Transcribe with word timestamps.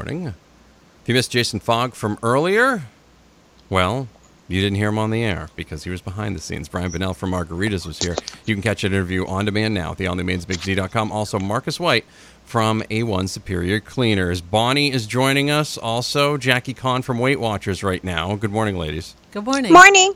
Morning. 0.00 0.28
If 0.28 1.08
you 1.08 1.14
missed 1.14 1.30
Jason 1.30 1.60
Fogg 1.60 1.92
from 1.92 2.18
earlier, 2.22 2.84
well, 3.68 4.08
you 4.48 4.62
didn't 4.62 4.76
hear 4.76 4.88
him 4.88 4.98
on 4.98 5.10
the 5.10 5.22
air 5.22 5.50
because 5.56 5.84
he 5.84 5.90
was 5.90 6.00
behind 6.00 6.34
the 6.34 6.40
scenes. 6.40 6.70
Brian 6.70 6.90
Bonnell 6.90 7.12
from 7.12 7.32
Margaritas 7.32 7.84
was 7.84 7.98
here. 7.98 8.16
You 8.46 8.54
can 8.54 8.62
catch 8.62 8.80
that 8.80 8.94
interview 8.94 9.26
on 9.26 9.44
demand 9.44 9.74
now 9.74 9.92
at 9.92 9.98
theonlymansbigz.com. 9.98 11.12
Also, 11.12 11.38
Marcus 11.38 11.78
White 11.78 12.06
from 12.46 12.80
A1 12.84 13.28
Superior 13.28 13.78
Cleaners. 13.78 14.40
Bonnie 14.40 14.90
is 14.90 15.06
joining 15.06 15.50
us. 15.50 15.76
Also, 15.76 16.38
Jackie 16.38 16.72
Conn 16.72 17.02
from 17.02 17.18
Weight 17.18 17.38
Watchers 17.38 17.82
right 17.82 18.02
now. 18.02 18.34
Good 18.36 18.52
morning, 18.52 18.78
ladies. 18.78 19.14
Good 19.32 19.44
morning. 19.44 19.70
Morning. 19.70 20.14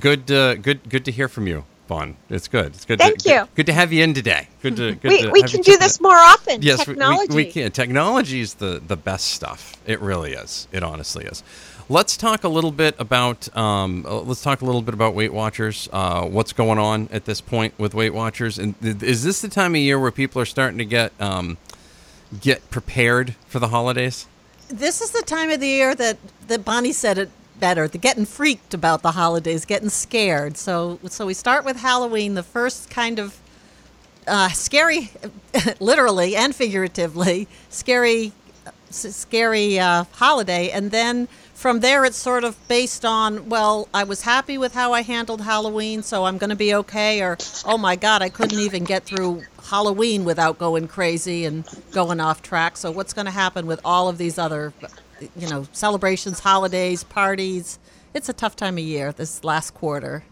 Good, 0.00 0.30
uh, 0.32 0.54
good, 0.54 0.88
good 0.88 1.04
to 1.04 1.12
hear 1.12 1.28
from 1.28 1.46
you, 1.46 1.66
Bon. 1.88 2.16
It's 2.30 2.48
good. 2.48 2.66
It's 2.66 2.84
good. 2.84 2.98
Thank 2.98 3.18
to, 3.22 3.28
you. 3.28 3.38
Good, 3.40 3.54
good 3.54 3.66
to 3.66 3.72
have 3.72 3.92
you 3.92 4.02
in 4.02 4.12
today. 4.14 4.48
Good 4.62 4.76
to. 4.76 4.94
Good 4.94 5.08
We, 5.08 5.22
to 5.22 5.30
we 5.30 5.40
have 5.42 5.50
can 5.50 5.58
you 5.58 5.64
do 5.64 5.76
this 5.78 5.98
that- 5.98 6.02
more 6.02 6.16
often. 6.16 6.62
Yes, 6.62 6.80
we- 6.86 6.94
Technology. 6.94 7.28
We, 7.34 7.44
we 7.44 7.52
can. 7.52 7.70
Technology 7.72 8.40
is 8.40 8.54
the, 8.54 8.82
the 8.84 8.96
best 8.96 9.28
stuff. 9.28 9.76
It 9.86 10.00
really 10.00 10.32
is. 10.32 10.66
It 10.72 10.82
honestly 10.82 11.24
is. 11.26 11.42
Let's 11.88 12.16
talk 12.16 12.42
a 12.42 12.48
little 12.48 12.72
bit 12.72 12.96
about 12.98 13.54
um, 13.56 14.04
uh, 14.08 14.20
let's 14.22 14.42
talk 14.42 14.60
a 14.60 14.64
little 14.64 14.82
bit 14.82 14.94
about 14.94 15.14
Weight 15.14 15.32
Watchers. 15.32 15.88
Uh, 15.92 16.24
what's 16.24 16.52
going 16.52 16.78
on 16.80 17.08
at 17.12 17.26
this 17.26 17.40
point 17.40 17.78
with 17.78 17.94
Weight 17.94 18.12
Watchers? 18.12 18.58
And 18.58 18.80
th- 18.80 19.02
is 19.04 19.22
this 19.22 19.40
the 19.40 19.48
time 19.48 19.76
of 19.76 19.80
year 19.80 19.96
where 20.00 20.10
people 20.10 20.42
are 20.42 20.46
starting 20.46 20.78
to 20.78 20.84
get 20.84 21.12
um, 21.20 21.58
get 22.40 22.68
prepared 22.70 23.36
for 23.46 23.60
the 23.60 23.68
holidays? 23.68 24.26
This 24.68 25.00
is 25.00 25.12
the 25.12 25.22
time 25.22 25.50
of 25.50 25.60
the 25.60 25.68
year 25.68 25.94
that, 25.94 26.18
that 26.48 26.64
Bonnie 26.64 26.92
said 26.92 27.18
it 27.18 27.30
better. 27.60 27.88
The 27.88 27.98
getting 27.98 28.24
freaked 28.24 28.74
about 28.74 29.02
the 29.02 29.12
holidays, 29.12 29.64
getting 29.64 29.88
scared. 29.88 30.56
So 30.56 30.98
so 31.08 31.26
we 31.26 31.34
start 31.34 31.64
with 31.64 31.78
Halloween, 31.78 32.34
the 32.34 32.42
first 32.42 32.90
kind 32.90 33.18
of 33.18 33.38
uh, 34.26 34.48
scary, 34.50 35.10
literally 35.80 36.36
and 36.36 36.54
figuratively, 36.54 37.48
scary, 37.70 38.32
scary 38.90 39.78
uh, 39.78 40.04
holiday, 40.12 40.70
and 40.70 40.90
then 40.90 41.28
from 41.54 41.80
there 41.80 42.04
it's 42.04 42.18
sort 42.18 42.44
of 42.44 42.56
based 42.68 43.04
on 43.04 43.48
well, 43.48 43.88
I 43.94 44.04
was 44.04 44.22
happy 44.22 44.58
with 44.58 44.74
how 44.74 44.92
I 44.92 45.02
handled 45.02 45.40
Halloween, 45.40 46.02
so 46.02 46.24
I'm 46.24 46.38
going 46.38 46.50
to 46.50 46.56
be 46.56 46.74
okay, 46.74 47.22
or 47.22 47.38
oh 47.64 47.78
my 47.78 47.96
God, 47.96 48.22
I 48.22 48.28
couldn't 48.28 48.60
even 48.60 48.84
get 48.84 49.04
through 49.04 49.42
Halloween 49.64 50.24
without 50.24 50.58
going 50.58 50.88
crazy 50.88 51.44
and 51.44 51.64
going 51.92 52.20
off 52.20 52.42
track. 52.42 52.76
So 52.76 52.90
what's 52.90 53.12
going 53.12 53.24
to 53.26 53.32
happen 53.32 53.66
with 53.66 53.80
all 53.84 54.08
of 54.08 54.18
these 54.18 54.38
other, 54.38 54.72
you 55.36 55.48
know, 55.48 55.66
celebrations, 55.72 56.40
holidays, 56.40 57.04
parties? 57.04 57.78
It's 58.14 58.28
a 58.28 58.32
tough 58.32 58.56
time 58.56 58.78
of 58.78 58.84
year 58.84 59.12
this 59.12 59.44
last 59.44 59.74
quarter. 59.74 60.24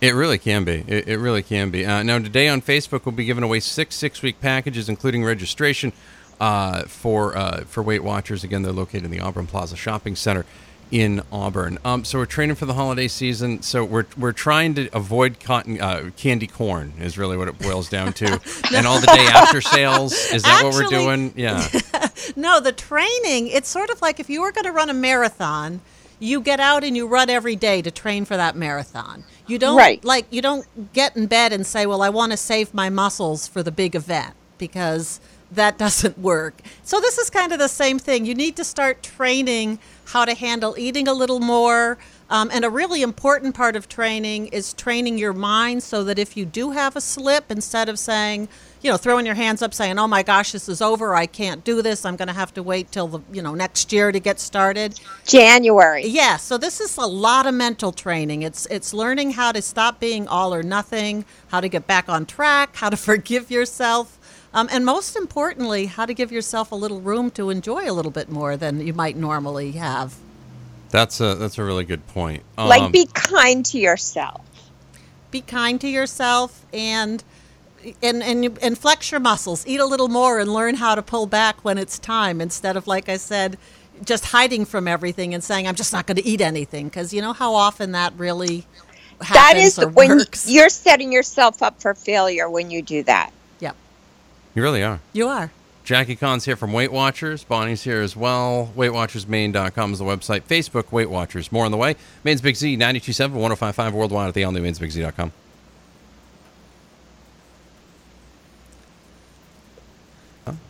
It 0.00 0.14
really 0.14 0.38
can 0.38 0.64
be. 0.64 0.84
It, 0.86 1.08
it 1.08 1.18
really 1.18 1.42
can 1.42 1.70
be. 1.70 1.86
Uh, 1.86 2.02
now, 2.02 2.18
today 2.18 2.48
on 2.48 2.60
Facebook, 2.60 3.06
we'll 3.06 3.14
be 3.14 3.24
giving 3.24 3.44
away 3.44 3.60
six 3.60 3.94
six-week 3.94 4.40
packages, 4.40 4.88
including 4.88 5.24
registration 5.24 5.92
uh, 6.40 6.82
for 6.82 7.36
uh, 7.36 7.64
for 7.64 7.82
Weight 7.82 8.04
Watchers. 8.04 8.44
Again, 8.44 8.62
they're 8.62 8.72
located 8.72 9.04
in 9.04 9.10
the 9.10 9.20
Auburn 9.20 9.46
Plaza 9.46 9.76
Shopping 9.76 10.14
Center 10.14 10.44
in 10.90 11.20
Auburn. 11.32 11.78
Um, 11.84 12.04
so 12.04 12.18
we're 12.18 12.26
training 12.26 12.56
for 12.56 12.66
the 12.66 12.74
holiday 12.74 13.08
season. 13.08 13.62
So 13.62 13.84
we're 13.84 14.06
we're 14.16 14.32
trying 14.32 14.74
to 14.74 14.88
avoid 14.94 15.40
cotton 15.40 15.80
uh, 15.80 16.10
candy 16.16 16.46
corn 16.46 16.92
is 17.00 17.18
really 17.18 17.36
what 17.36 17.48
it 17.48 17.58
boils 17.58 17.88
down 17.88 18.12
to, 18.14 18.26
and 18.74 18.86
all 18.86 19.00
the 19.00 19.06
day 19.06 19.26
after 19.26 19.60
sales. 19.60 20.12
Is 20.12 20.42
that 20.42 20.62
what 20.62 20.74
we're 20.74 20.88
doing? 20.88 21.32
Yeah. 21.36 21.66
No, 22.34 22.60
the 22.60 22.72
training, 22.72 23.48
it's 23.48 23.68
sort 23.68 23.90
of 23.90 24.02
like 24.02 24.18
if 24.18 24.28
you 24.28 24.40
were 24.40 24.52
going 24.52 24.64
to 24.64 24.72
run 24.72 24.90
a 24.90 24.94
marathon, 24.94 25.80
you 26.18 26.40
get 26.40 26.60
out 26.60 26.82
and 26.82 26.96
you 26.96 27.06
run 27.06 27.28
every 27.30 27.56
day 27.56 27.82
to 27.82 27.90
train 27.90 28.24
for 28.24 28.36
that 28.36 28.56
marathon. 28.56 29.24
You 29.46 29.58
don't 29.58 29.76
Right. 29.76 30.02
like 30.04 30.26
you 30.30 30.42
don't 30.42 30.92
get 30.92 31.16
in 31.16 31.26
bed 31.26 31.52
and 31.52 31.66
say, 31.66 31.86
"Well, 31.86 32.02
I 32.02 32.08
want 32.08 32.32
to 32.32 32.36
save 32.38 32.72
my 32.74 32.88
muscles 32.88 33.46
for 33.46 33.62
the 33.62 33.70
big 33.70 33.94
event," 33.94 34.34
because 34.58 35.20
that 35.52 35.78
doesn't 35.84 36.18
work. 36.18 36.54
So 36.82 37.00
this 37.00 37.18
is 37.18 37.30
kind 37.30 37.52
of 37.52 37.58
the 37.58 37.68
same 37.68 37.98
thing. 37.98 38.24
You 38.26 38.34
need 38.34 38.56
to 38.56 38.64
start 38.64 39.02
training 39.02 39.78
how 40.06 40.24
to 40.24 40.34
handle 40.34 40.74
eating 40.78 41.06
a 41.06 41.12
little 41.14 41.38
more. 41.40 41.98
Um, 42.28 42.50
and 42.52 42.64
a 42.64 42.70
really 42.70 43.02
important 43.02 43.54
part 43.54 43.76
of 43.76 43.88
training 43.88 44.48
is 44.48 44.72
training 44.72 45.16
your 45.18 45.32
mind 45.32 45.82
so 45.82 46.02
that 46.04 46.18
if 46.18 46.36
you 46.36 46.44
do 46.44 46.72
have 46.72 46.96
a 46.96 47.00
slip, 47.00 47.50
instead 47.50 47.88
of 47.88 47.98
saying, 47.98 48.48
you 48.82 48.90
know, 48.90 48.96
throwing 48.96 49.26
your 49.26 49.36
hands 49.36 49.62
up 49.62 49.72
saying, 49.72 49.98
oh 49.98 50.08
my 50.08 50.22
gosh, 50.24 50.52
this 50.52 50.68
is 50.68 50.82
over, 50.82 51.14
I 51.14 51.26
can't 51.26 51.62
do 51.64 51.82
this, 51.82 52.04
I'm 52.04 52.16
going 52.16 52.28
to 52.28 52.34
have 52.34 52.52
to 52.54 52.62
wait 52.62 52.90
till 52.90 53.06
the, 53.06 53.20
you 53.32 53.42
know, 53.42 53.54
next 53.54 53.92
year 53.92 54.10
to 54.10 54.18
get 54.18 54.40
started. 54.40 55.00
January. 55.24 56.06
Yeah, 56.06 56.36
so 56.36 56.58
this 56.58 56.80
is 56.80 56.96
a 56.96 57.06
lot 57.06 57.46
of 57.46 57.54
mental 57.54 57.92
training. 57.92 58.42
It's 58.42 58.66
it's 58.66 58.92
learning 58.92 59.32
how 59.32 59.52
to 59.52 59.62
stop 59.62 60.00
being 60.00 60.26
all 60.26 60.52
or 60.52 60.62
nothing, 60.62 61.24
how 61.48 61.60
to 61.60 61.68
get 61.68 61.86
back 61.86 62.08
on 62.08 62.26
track, 62.26 62.74
how 62.76 62.90
to 62.90 62.96
forgive 63.10 63.50
yourself, 63.52 64.18
um, 64.52 64.68
and 64.72 64.84
most 64.84 65.16
importantly, 65.16 65.86
how 65.86 66.06
to 66.06 66.14
give 66.14 66.32
yourself 66.32 66.72
a 66.72 66.76
little 66.76 67.00
room 67.00 67.30
to 67.32 67.50
enjoy 67.50 67.88
a 67.88 67.92
little 67.92 68.10
bit 68.10 68.28
more 68.28 68.56
than 68.56 68.84
you 68.84 68.94
might 68.94 69.16
normally 69.16 69.72
have. 69.72 70.16
That's 70.90 71.20
a 71.20 71.34
that's 71.34 71.58
a 71.58 71.64
really 71.64 71.84
good 71.84 72.06
point. 72.08 72.42
like 72.64 72.82
Um, 72.82 72.92
be 72.92 73.06
kind 73.14 73.64
to 73.66 73.78
yourself. 73.78 74.42
Be 75.30 75.40
kind 75.42 75.80
to 75.80 75.88
yourself 75.88 76.66
and. 76.72 77.22
And, 78.02 78.20
and 78.22 78.58
and 78.60 78.76
flex 78.76 79.12
your 79.12 79.20
muscles. 79.20 79.64
Eat 79.64 79.78
a 79.78 79.86
little 79.86 80.08
more 80.08 80.40
and 80.40 80.52
learn 80.52 80.74
how 80.76 80.96
to 80.96 81.02
pull 81.02 81.26
back 81.26 81.64
when 81.64 81.78
it's 81.78 82.00
time 82.00 82.40
instead 82.40 82.76
of, 82.76 82.88
like 82.88 83.08
I 83.08 83.16
said, 83.16 83.58
just 84.04 84.24
hiding 84.26 84.64
from 84.64 84.88
everything 84.88 85.34
and 85.34 85.44
saying, 85.44 85.68
I'm 85.68 85.76
just 85.76 85.92
not 85.92 86.04
going 86.06 86.16
to 86.16 86.26
eat 86.26 86.40
anything. 86.40 86.88
Because 86.88 87.14
you 87.14 87.22
know 87.22 87.32
how 87.32 87.54
often 87.54 87.92
that 87.92 88.12
really 88.16 88.66
happens 89.20 89.34
That 89.34 89.56
is 89.56 89.78
or 89.78 89.88
when 89.88 90.16
works. 90.18 90.48
you're 90.50 90.68
setting 90.68 91.12
yourself 91.12 91.62
up 91.62 91.80
for 91.80 91.94
failure 91.94 92.50
when 92.50 92.70
you 92.72 92.82
do 92.82 93.04
that. 93.04 93.32
Yep, 93.60 93.76
you 94.56 94.62
really 94.62 94.82
are. 94.82 95.00
you 95.12 95.28
are. 95.28 95.52
Jackie 95.86 96.16
Conn's 96.16 96.44
here 96.44 96.56
from 96.56 96.72
Weight 96.72 96.90
Watchers. 96.90 97.44
Bonnie's 97.44 97.84
here 97.84 98.00
as 98.00 98.16
well. 98.16 98.72
WeightWatchersMaine.com 98.76 99.92
is 99.92 100.00
the 100.00 100.04
website. 100.04 100.42
Facebook, 100.42 100.90
Weight 100.90 101.08
Watchers. 101.08 101.52
More 101.52 101.64
on 101.64 101.70
the 101.70 101.76
way. 101.76 101.94
Maine's 102.24 102.40
Big 102.40 102.56
Z, 102.56 102.74
927 102.74 103.38
1055 103.38 103.94
worldwide 103.94 104.26
at 104.26 104.34
the 104.34 104.42
all 104.42 104.50
new 104.50 104.60
mainsbigz.com. 104.60 105.30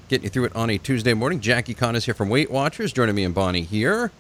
Getting 0.09 0.25
you 0.25 0.29
through 0.29 0.45
it 0.45 0.55
on 0.55 0.69
a 0.69 0.77
Tuesday 0.77 1.15
morning. 1.15 1.41
Jackie 1.41 1.73
Conn 1.73 1.97
is 1.97 2.05
here 2.05 2.13
from 2.15 2.29
Weight 2.29 2.51
Watchers. 2.51 2.93
Joining 2.93 3.15
me 3.15 3.25
and 3.25 3.35
Bonnie 3.35 3.63
here. 3.63 4.13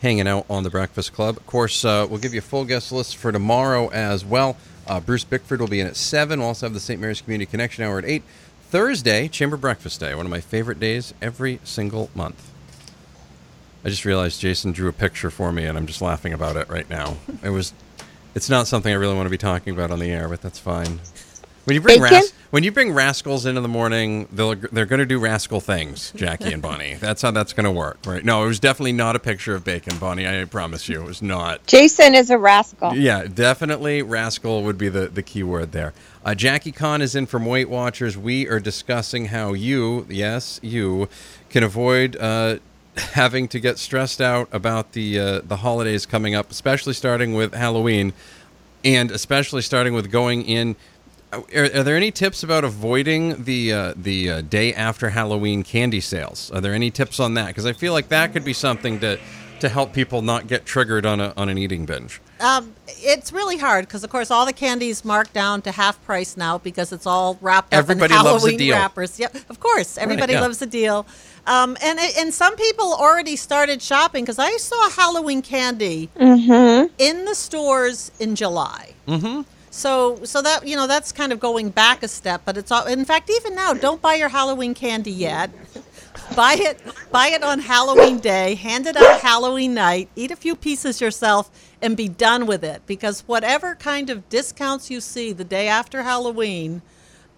Hanging 0.00 0.28
out 0.28 0.46
on 0.48 0.62
the 0.62 0.70
Breakfast 0.70 1.12
Club. 1.12 1.38
Of 1.38 1.46
course, 1.48 1.84
uh, 1.84 2.06
we'll 2.08 2.20
give 2.20 2.32
you 2.32 2.38
a 2.38 2.42
full 2.42 2.64
guest 2.64 2.92
list 2.92 3.16
for 3.16 3.32
tomorrow 3.32 3.88
as 3.88 4.24
well. 4.24 4.56
Uh, 4.86 5.00
Bruce 5.00 5.24
Bickford 5.24 5.60
will 5.60 5.66
be 5.66 5.80
in 5.80 5.88
at 5.88 5.96
7. 5.96 6.38
We'll 6.38 6.48
also 6.48 6.66
have 6.66 6.74
the 6.74 6.80
St. 6.80 7.00
Mary's 7.00 7.20
Community 7.20 7.50
Connection 7.50 7.82
Hour 7.82 7.98
at 7.98 8.04
8. 8.04 8.22
Thursday, 8.70 9.28
Chamber 9.28 9.56
Breakfast 9.56 10.00
Day, 10.00 10.14
one 10.14 10.26
of 10.26 10.30
my 10.30 10.40
favorite 10.40 10.80
days 10.80 11.14
every 11.22 11.60
single 11.64 12.10
month. 12.14 12.50
I 13.84 13.88
just 13.88 14.04
realized 14.04 14.40
Jason 14.40 14.72
drew 14.72 14.88
a 14.88 14.92
picture 14.92 15.30
for 15.30 15.52
me, 15.52 15.64
and 15.64 15.76
I'm 15.78 15.86
just 15.86 16.02
laughing 16.02 16.32
about 16.32 16.56
it 16.56 16.68
right 16.68 16.88
now. 16.88 17.16
It 17.42 17.50
was, 17.50 17.72
it's 18.34 18.48
not 18.48 18.66
something 18.66 18.92
I 18.92 18.96
really 18.96 19.14
want 19.14 19.26
to 19.26 19.30
be 19.30 19.38
talking 19.38 19.74
about 19.74 19.90
on 19.90 19.98
the 19.98 20.10
air, 20.10 20.28
but 20.28 20.40
that's 20.40 20.58
fine. 20.58 21.00
When 21.64 21.74
you 21.74 21.80
bring 21.80 22.00
ras- 22.00 22.32
when 22.50 22.62
you 22.62 22.72
bring 22.72 22.92
rascals 22.92 23.46
in 23.46 23.56
in 23.56 23.62
the 23.62 23.68
morning, 23.68 24.28
they'll, 24.30 24.54
they're 24.54 24.86
going 24.86 25.00
to 25.00 25.06
do 25.06 25.18
rascal 25.18 25.60
things, 25.60 26.12
Jackie 26.14 26.52
and 26.52 26.62
Bonnie. 26.62 26.94
That's 27.00 27.22
how 27.22 27.30
that's 27.30 27.52
going 27.52 27.64
to 27.64 27.72
work, 27.72 27.98
right? 28.06 28.24
No, 28.24 28.44
it 28.44 28.46
was 28.46 28.60
definitely 28.60 28.92
not 28.92 29.16
a 29.16 29.18
picture 29.18 29.54
of 29.54 29.64
bacon, 29.64 29.98
Bonnie. 29.98 30.26
I 30.28 30.44
promise 30.44 30.88
you, 30.88 31.02
it 31.02 31.06
was 31.06 31.20
not. 31.20 31.66
Jason 31.66 32.14
is 32.14 32.30
a 32.30 32.38
rascal. 32.38 32.94
Yeah, 32.94 33.24
definitely 33.24 34.02
rascal 34.02 34.62
would 34.62 34.78
be 34.78 34.88
the, 34.88 35.08
the 35.08 35.22
key 35.22 35.42
word 35.42 35.72
there. 35.72 35.94
Uh, 36.24 36.34
Jackie 36.34 36.72
Conn 36.72 37.02
is 37.02 37.14
in 37.14 37.26
from 37.26 37.44
Weight 37.44 37.68
Watchers. 37.68 38.16
We 38.16 38.48
are 38.48 38.60
discussing 38.60 39.26
how 39.26 39.52
you, 39.52 40.06
yes, 40.08 40.60
you, 40.62 41.08
can 41.54 41.62
avoid 41.62 42.16
uh, 42.16 42.58
having 42.96 43.46
to 43.46 43.60
get 43.60 43.78
stressed 43.78 44.20
out 44.20 44.48
about 44.50 44.92
the 44.92 45.18
uh, 45.20 45.40
the 45.40 45.58
holidays 45.58 46.04
coming 46.04 46.34
up, 46.34 46.50
especially 46.50 46.92
starting 46.92 47.32
with 47.32 47.54
Halloween, 47.54 48.12
and 48.84 49.12
especially 49.12 49.62
starting 49.62 49.94
with 49.94 50.10
going 50.10 50.42
in. 50.42 50.74
Are, 51.54 51.64
are 51.64 51.82
there 51.82 51.96
any 51.96 52.10
tips 52.10 52.42
about 52.42 52.64
avoiding 52.64 53.44
the 53.44 53.72
uh, 53.72 53.94
the 53.96 54.30
uh, 54.30 54.40
day 54.42 54.72
after 54.74 55.10
Halloween 55.10 55.62
candy 55.62 56.00
sales? 56.00 56.50
Are 56.52 56.60
there 56.60 56.74
any 56.74 56.90
tips 56.90 57.20
on 57.20 57.34
that? 57.34 57.48
Because 57.48 57.66
I 57.66 57.72
feel 57.72 57.92
like 57.92 58.08
that 58.08 58.32
could 58.32 58.44
be 58.44 58.52
something 58.52 59.00
to 59.00 59.18
to 59.60 59.68
help 59.68 59.92
people 59.92 60.20
not 60.20 60.46
get 60.46 60.66
triggered 60.66 61.06
on 61.06 61.20
a 61.20 61.32
on 61.36 61.48
an 61.48 61.58
eating 61.58 61.86
binge. 61.86 62.20
Um, 62.40 62.74
it's 62.86 63.32
really 63.32 63.56
hard 63.56 63.86
because, 63.86 64.04
of 64.04 64.10
course, 64.10 64.30
all 64.30 64.44
the 64.44 64.52
candy's 64.52 65.04
marked 65.04 65.32
down 65.32 65.62
to 65.62 65.72
half 65.72 66.02
price 66.04 66.36
now 66.36 66.58
because 66.58 66.92
it's 66.92 67.06
all 67.06 67.38
wrapped 67.40 67.72
up 67.72 67.78
Everybody 67.78 68.12
in 68.14 68.22
loves 68.22 68.28
a 68.28 68.38
Halloween 68.40 68.58
deal. 68.58 68.76
wrappers. 68.76 69.18
Yep, 69.18 69.36
of 69.48 69.60
course, 69.60 69.96
everybody 69.96 70.34
yeah. 70.34 70.40
loves 70.40 70.60
a 70.60 70.66
deal. 70.66 71.06
Um, 71.46 71.76
and 71.82 71.98
and 72.18 72.34
some 72.34 72.56
people 72.56 72.92
already 72.92 73.36
started 73.36 73.80
shopping 73.80 74.24
because 74.24 74.38
I 74.38 74.56
saw 74.56 74.90
Halloween 74.90 75.42
candy 75.42 76.10
in 76.16 77.24
the 77.24 77.34
stores 77.34 78.10
in 78.18 78.34
July. 78.34 78.94
Mm-hmm. 79.06 79.42
So 79.74 80.20
so 80.24 80.40
that 80.40 80.68
you 80.68 80.76
know 80.76 80.86
that's 80.86 81.10
kind 81.10 81.32
of 81.32 81.40
going 81.40 81.70
back 81.70 82.04
a 82.04 82.08
step, 82.08 82.42
but 82.44 82.56
it's 82.56 82.70
all. 82.70 82.86
In 82.86 83.04
fact, 83.04 83.28
even 83.28 83.56
now, 83.56 83.74
don't 83.74 84.00
buy 84.00 84.14
your 84.14 84.28
Halloween 84.28 84.72
candy 84.72 85.10
yet. 85.10 85.50
buy 86.36 86.54
it 86.56 86.80
buy 87.10 87.26
it 87.26 87.42
on 87.42 87.58
Halloween 87.58 88.20
day, 88.20 88.54
hand 88.54 88.86
it 88.86 88.96
out 88.96 89.20
Halloween 89.20 89.74
night, 89.74 90.08
eat 90.14 90.30
a 90.30 90.36
few 90.36 90.54
pieces 90.54 91.00
yourself 91.00 91.50
and 91.82 91.96
be 91.96 92.08
done 92.08 92.46
with 92.46 92.62
it 92.62 92.86
because 92.86 93.22
whatever 93.22 93.74
kind 93.74 94.10
of 94.10 94.28
discounts 94.28 94.90
you 94.90 95.00
see 95.00 95.32
the 95.32 95.44
day 95.44 95.66
after 95.66 96.02
Halloween, 96.02 96.80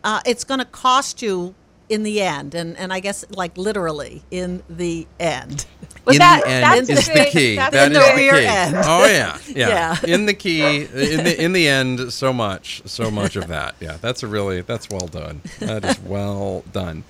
uh, 0.05 0.21
it's 0.27 0.45
going 0.45 0.61
to 0.61 0.67
cost 0.67 1.23
you 1.23 1.55
in 1.89 2.03
the 2.03 2.21
end 2.21 2.55
and 2.55 2.77
and 2.77 2.93
I 2.93 3.01
guess 3.01 3.25
like 3.31 3.57
literally 3.57 4.23
in 4.31 4.63
the 4.69 5.07
end. 5.19 5.65
Well, 6.07 6.15
in 6.15 6.19
that- 6.21 6.43
the 6.45 6.49
end 6.51 6.87
that's 6.87 7.01
is 7.01 7.07
the 7.09 7.25
key. 7.31 7.57
That's 7.57 7.73
That 7.75 7.91
in 7.91 7.97
is 7.97 7.99
the 7.99 8.15
the 8.15 8.39
key. 8.39 8.47
end. 8.47 8.77
Oh 8.85 9.05
yeah, 9.07 9.39
yeah. 9.49 9.97
Yeah. 10.05 10.15
In 10.15 10.27
the 10.27 10.35
key, 10.35 10.63
in 10.85 11.25
the 11.25 11.43
in 11.45 11.53
the 11.53 11.67
end, 11.69 12.13
so 12.13 12.33
much, 12.33 12.81
so 12.87 13.11
much 13.11 13.35
of 13.37 13.49
that. 13.49 13.75
Yeah, 13.81 13.99
that's 14.01 14.23
a 14.23 14.27
really 14.29 14.61
that's 14.63 14.89
well 14.89 15.09
done. 15.09 15.43
That 15.59 15.85
is 15.85 15.99
well 16.01 16.63
done. 16.73 17.03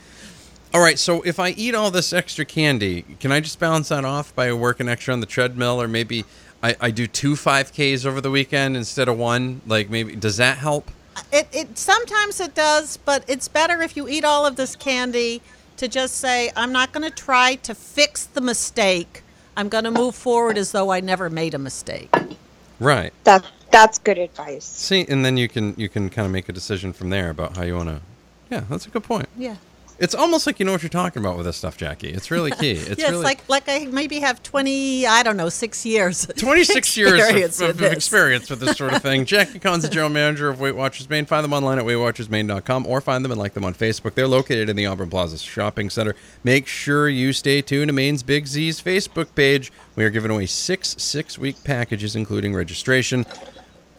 All 0.74 0.80
right, 0.82 0.98
so 0.98 1.22
if 1.22 1.38
I 1.38 1.50
eat 1.50 1.74
all 1.74 1.90
this 1.90 2.12
extra 2.12 2.44
candy, 2.44 3.02
can 3.20 3.32
I 3.32 3.40
just 3.40 3.58
balance 3.58 3.88
that 3.88 4.04
off 4.04 4.34
by 4.34 4.52
working 4.52 4.88
extra 4.88 5.14
on 5.14 5.20
the 5.20 5.26
treadmill, 5.26 5.80
or 5.80 5.88
maybe 5.88 6.24
I, 6.62 6.74
I 6.80 6.90
do 6.90 7.06
two 7.06 7.36
five 7.36 7.72
Ks 7.72 8.04
over 8.04 8.20
the 8.20 8.30
weekend 8.30 8.76
instead 8.76 9.08
of 9.08 9.16
one? 9.18 9.60
Like 9.66 9.90
maybe 9.90 10.16
does 10.16 10.38
that 10.38 10.58
help? 10.58 10.90
It, 11.32 11.48
it 11.52 11.78
sometimes 11.78 12.40
it 12.40 12.54
does, 12.54 12.96
but 12.98 13.24
it's 13.28 13.48
better 13.48 13.80
if 13.82 13.96
you 13.96 14.06
eat 14.08 14.24
all 14.24 14.44
of 14.44 14.56
this 14.56 14.76
candy 14.76 15.40
to 15.76 15.88
just 15.88 16.16
say, 16.16 16.50
I'm 16.56 16.72
not 16.72 16.92
going 16.92 17.08
to 17.08 17.14
try 17.14 17.56
to 17.56 17.74
fix 17.74 18.24
the 18.24 18.40
mistake. 18.40 19.22
I'm 19.56 19.68
going 19.68 19.84
to 19.84 19.90
move 19.90 20.14
forward 20.14 20.58
as 20.58 20.72
though 20.72 20.90
I 20.90 21.00
never 21.00 21.30
made 21.30 21.54
a 21.54 21.58
mistake. 21.58 22.14
Right. 22.78 23.12
That 23.24 23.44
that's 23.70 23.98
good 23.98 24.18
advice. 24.18 24.64
See, 24.64 25.04
and 25.08 25.24
then 25.24 25.36
you 25.36 25.48
can 25.48 25.74
you 25.76 25.88
can 25.88 26.08
kind 26.10 26.26
of 26.26 26.32
make 26.32 26.48
a 26.48 26.52
decision 26.52 26.92
from 26.92 27.10
there 27.10 27.30
about 27.30 27.56
how 27.56 27.62
you 27.62 27.76
want 27.76 27.88
to. 27.88 28.00
Yeah, 28.50 28.64
that's 28.68 28.86
a 28.86 28.90
good 28.90 29.04
point. 29.04 29.28
Yeah. 29.36 29.56
It's 29.98 30.14
almost 30.14 30.46
like 30.46 30.60
you 30.60 30.66
know 30.66 30.72
what 30.72 30.82
you're 30.82 30.90
talking 30.90 31.22
about 31.22 31.38
with 31.38 31.46
this 31.46 31.56
stuff, 31.56 31.78
Jackie. 31.78 32.10
It's 32.10 32.30
really 32.30 32.50
key. 32.50 32.72
It's 32.86 33.00
yeah, 33.00 33.10
really 33.10 33.24
like 33.24 33.48
like 33.48 33.64
I 33.68 33.86
maybe 33.86 34.20
have 34.20 34.42
20, 34.42 35.06
I 35.06 35.22
don't 35.22 35.36
know, 35.36 35.48
six 35.48 35.86
years. 35.86 36.26
26 36.26 36.96
years 36.96 37.12
experience 37.14 37.60
of, 37.60 37.70
of 37.70 37.92
experience 37.92 38.50
with 38.50 38.60
this 38.60 38.76
sort 38.76 38.92
of 38.92 39.02
thing. 39.02 39.24
Jackie 39.24 39.58
Conn's 39.58 39.82
the 39.82 39.88
general 39.88 40.10
manager 40.10 40.48
of 40.48 40.60
Weight 40.60 40.76
Watchers 40.76 41.08
Maine. 41.08 41.24
Find 41.24 41.42
them 41.42 41.52
online 41.52 41.78
at 41.78 41.84
weightwatchersmaine.com 41.84 42.86
or 42.86 43.00
find 43.00 43.24
them 43.24 43.32
and 43.32 43.40
like 43.40 43.54
them 43.54 43.64
on 43.64 43.74
Facebook. 43.74 44.14
They're 44.14 44.28
located 44.28 44.68
in 44.68 44.76
the 44.76 44.86
Auburn 44.86 45.10
Plaza 45.10 45.38
Shopping 45.38 45.88
Center. 45.90 46.14
Make 46.44 46.66
sure 46.66 47.08
you 47.08 47.32
stay 47.32 47.62
tuned 47.62 47.88
to 47.88 47.92
Maine's 47.92 48.22
Big 48.22 48.46
Z's 48.46 48.80
Facebook 48.80 49.34
page. 49.34 49.72
We 49.94 50.04
are 50.04 50.10
giving 50.10 50.30
away 50.30 50.46
six 50.46 50.94
six 50.98 51.38
week 51.38 51.64
packages, 51.64 52.14
including 52.14 52.54
registration, 52.54 53.24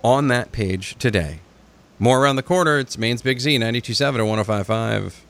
on 0.03 0.27
that 0.27 0.51
page 0.51 0.95
today. 0.99 1.39
More 1.99 2.21
around 2.21 2.35
the 2.35 2.43
corner. 2.43 2.77
It's 2.77 2.97
Maine's 2.97 3.23
Big 3.23 3.39
Z, 3.39 3.57
927 3.57 4.21
or 4.21 4.25
1055. 4.25 5.25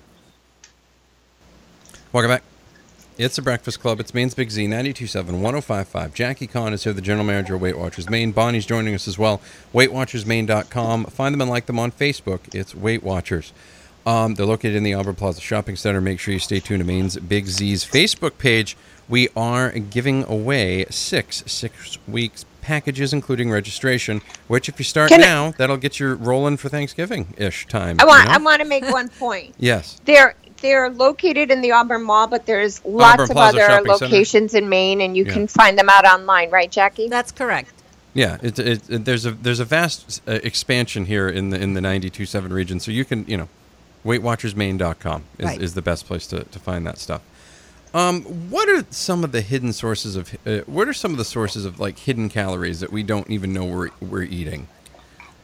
Welcome 2.14 2.32
back. 2.32 2.44
It's 3.18 3.36
the 3.36 3.42
Breakfast 3.42 3.80
Club. 3.80 4.00
It's 4.00 4.14
Maine's 4.14 4.36
Big 4.36 4.52
Z, 4.52 4.68
927 4.68 5.42
1055. 5.42 6.14
Jackie 6.14 6.46
Conn 6.48 6.72
is 6.74 6.84
here, 6.84 6.94
the 6.94 7.02
general 7.02 7.26
manager 7.26 7.56
of 7.56 7.62
Weight 7.62 7.78
Watchers 7.78 8.10
Maine. 8.10 8.32
Bonnie's 8.32 8.66
joining 8.66 8.94
us 8.94 9.08
as 9.08 9.18
well. 9.18 9.42
WeightWatchersMaine.com. 9.74 11.06
Find 11.06 11.34
them 11.34 11.42
and 11.42 11.50
like 11.50 11.66
them 11.66 11.80
on 11.80 11.92
Facebook. 11.92 12.54
It's 12.54 12.76
Weight 12.76 13.02
Watchers. 13.04 13.54
Um, 14.06 14.36
they're 14.36 14.46
located 14.46 14.76
in 14.76 14.84
the 14.84 14.94
Auburn 14.94 15.16
Plaza 15.16 15.42
Shopping 15.42 15.76
Center. 15.76 16.00
Make 16.00 16.20
sure 16.20 16.34
you 16.34 16.40
stay 16.40 16.60
tuned 16.60 16.80
to 16.82 16.86
Maine's 16.86 17.18
Big 17.18 17.48
Z's 17.48 17.84
Facebook 17.84 18.38
page. 18.38 18.78
We 19.10 19.30
are 19.36 19.72
giving 19.72 20.24
away 20.26 20.86
six 20.90 21.44
six 21.48 21.98
weeks 22.08 22.46
packages, 22.62 23.14
including 23.14 23.50
registration. 23.50 24.22
Which, 24.48 24.70
if 24.70 24.78
you 24.80 24.86
start 24.86 25.10
Can 25.10 25.22
I- 25.22 25.26
now, 25.26 25.52
that'll 25.58 25.78
get 25.78 26.00
you 26.00 26.14
rolling 26.14 26.58
for 26.58 26.70
Thanksgiving 26.70 27.34
ish 27.38 27.66
time. 27.68 27.98
I 28.00 28.06
want 28.06 28.24
you 28.26 28.30
know? 28.30 28.36
I 28.36 28.38
want 28.38 28.62
to 28.62 28.68
make 28.68 28.86
one 28.90 29.10
point. 29.20 29.56
Yes. 29.58 30.00
They're 30.06 30.36
they're 30.62 30.90
located 30.90 31.52
in 31.52 31.62
the 31.62 31.72
Auburn 31.72 32.04
Mall, 32.04 32.28
but 32.28 32.46
there's 32.46 32.84
lots 32.86 33.14
Auburn 33.14 33.24
of 33.26 33.32
Plaza 33.32 33.58
other 33.58 33.68
Shopping 33.68 33.94
Center. 33.96 34.12
locations 34.12 34.54
in 34.54 34.70
Maine, 34.70 35.02
and 35.02 35.16
you 35.18 35.24
Yeah. 35.26 35.34
can 35.34 35.48
find 35.48 35.78
them 35.78 35.90
out 35.90 36.06
online, 36.06 36.50
right, 36.52 36.72
Jackie? 36.72 37.08
That's 37.10 37.32
correct. 37.32 37.72
Yeah, 38.14 38.38
it, 38.42 38.58
it, 38.58 38.90
it, 38.90 39.06
there's 39.06 39.26
a 39.26 39.32
there's 39.32 39.60
a 39.60 39.66
vast 39.66 40.22
uh, 40.28 40.40
expansion 40.44 41.06
here 41.06 41.30
in 41.30 41.52
the 41.52 41.62
in 41.62 41.74
the 41.74 41.82
92.7 41.82 42.52
region, 42.52 42.80
so 42.80 42.90
you 42.92 43.06
can 43.06 43.26
you 43.28 43.38
know, 43.38 43.48
WeightWatchersMaine.com 44.06 45.24
is, 45.38 45.46
Right. 45.46 45.62
is 45.62 45.74
the 45.76 45.82
best 45.82 46.06
place 46.08 46.26
to, 46.28 46.44
to 46.46 46.60
find 46.60 46.86
that 46.88 46.98
stuff. 46.98 47.22
Um, 47.94 48.22
what 48.50 48.68
are 48.70 48.86
some 48.90 49.24
of 49.24 49.32
the 49.32 49.42
hidden 49.42 49.72
sources 49.74 50.16
of 50.16 50.36
uh, 50.46 50.60
what 50.66 50.88
are 50.88 50.94
some 50.94 51.12
of 51.12 51.18
the 51.18 51.26
sources 51.26 51.66
of 51.66 51.80
like 51.80 52.00
hidden 52.00 52.30
calories 52.30 52.80
that 52.80 52.92
we 52.92 53.02
don't 53.04 53.30
even 53.30 53.54
know 53.54 53.66
we're 53.66 53.90
we're 54.02 54.24
eating? 54.24 54.68